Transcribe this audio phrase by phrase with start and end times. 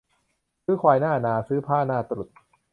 [0.63, 2.29] ซื้อควายหน้านา ซื้อผ้าหน้าตรุษ